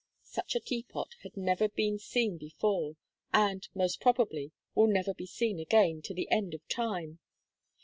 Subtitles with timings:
[0.25, 2.95] Such a Teapot had never been seen before,
[3.31, 7.19] and, most probably, will never be seen again, to the end of time.